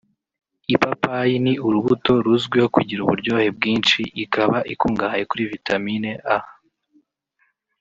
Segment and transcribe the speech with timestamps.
[0.73, 6.37] Ipapayi ni urubuto ruzwiho kugira uburyohe bwinshi ikaba ikungahaye kuri vitamine A